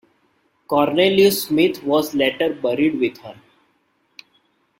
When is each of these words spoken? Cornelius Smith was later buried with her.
Cornelius 0.67 1.43
Smith 1.43 1.83
was 1.83 2.15
later 2.15 2.51
buried 2.55 2.97
with 2.99 3.19
her. 3.19 3.35